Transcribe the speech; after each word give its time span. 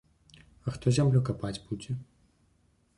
А 0.67 0.71
хто 0.77 0.87
зямлю 0.97 1.21
капаць 1.29 1.55
будзе? 1.69 1.91